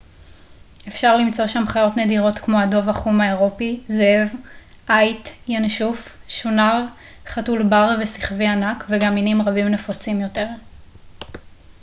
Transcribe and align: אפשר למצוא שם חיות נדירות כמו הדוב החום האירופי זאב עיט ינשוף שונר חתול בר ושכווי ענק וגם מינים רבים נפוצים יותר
אפשר 0.87 1.17
למצוא 1.17 1.47
שם 1.47 1.67
חיות 1.67 1.97
נדירות 1.97 2.39
כמו 2.39 2.59
הדוב 2.59 2.89
החום 2.89 3.21
האירופי 3.21 3.79
זאב 3.87 4.29
עיט 4.87 5.29
ינשוף 5.47 6.17
שונר 6.27 6.85
חתול 7.27 7.63
בר 7.63 7.89
ושכווי 8.01 8.47
ענק 8.47 8.83
וגם 8.89 9.15
מינים 9.15 9.41
רבים 9.41 9.67
נפוצים 9.67 10.21
יותר 10.21 10.47